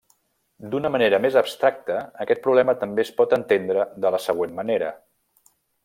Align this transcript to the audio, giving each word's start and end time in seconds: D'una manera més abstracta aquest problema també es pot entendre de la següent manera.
D'una 0.75 0.89
manera 0.95 1.19
més 1.25 1.37
abstracta 1.41 1.99
aquest 2.25 2.41
problema 2.47 2.75
també 2.85 3.05
es 3.07 3.13
pot 3.21 3.39
entendre 3.41 3.87
de 4.07 4.15
la 4.17 4.23
següent 4.29 4.61
manera. 4.63 4.91